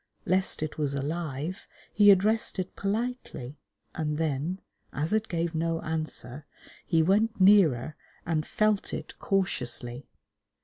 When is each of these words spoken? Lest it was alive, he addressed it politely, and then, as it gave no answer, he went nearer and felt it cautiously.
Lest 0.25 0.63
it 0.63 0.79
was 0.79 0.95
alive, 0.95 1.67
he 1.93 2.09
addressed 2.09 2.57
it 2.57 2.75
politely, 2.75 3.59
and 3.93 4.17
then, 4.17 4.59
as 4.91 5.13
it 5.13 5.27
gave 5.27 5.53
no 5.53 5.79
answer, 5.83 6.43
he 6.87 7.03
went 7.03 7.39
nearer 7.39 7.95
and 8.25 8.43
felt 8.43 8.95
it 8.95 9.13
cautiously. 9.19 10.07